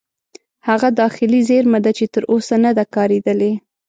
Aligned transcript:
هغه 0.67 0.89
داخلي 1.01 1.39
زیرمه 1.49 1.79
ده 1.85 1.91
چې 1.97 2.05
تر 2.13 2.23
اوسه 2.31 2.55
نه 2.65 2.71
ده 2.77 2.83
کارېدلې. 2.95 3.51